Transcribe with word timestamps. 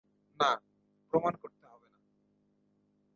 না, 0.39 0.51
প্রমাণ 1.13 1.33
করতে 1.35 1.65
হবে 1.67 1.87
না। 1.87 1.99